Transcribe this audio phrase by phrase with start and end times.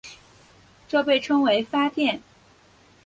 [0.87, 2.23] 这被称为发电。